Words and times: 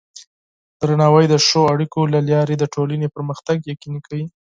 درناوی 0.79 1.25
د 1.29 1.35
ښو 1.45 1.61
اړیکو 1.73 1.99
له 2.13 2.19
لارې 2.29 2.55
د 2.57 2.63
ټولنې 2.73 3.07
پرمختګ 3.15 3.57
یقیني 3.71 3.99
کوي. 4.07 4.25